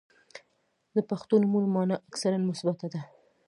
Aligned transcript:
•د 0.95 0.97
پښتو 1.09 1.33
نومونو 1.41 1.67
مانا 1.75 1.95
اکثراً 2.09 2.37
مثبته 2.49 2.87
ده. 2.93 3.01